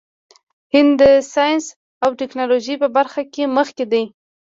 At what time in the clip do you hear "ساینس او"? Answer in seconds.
1.33-2.09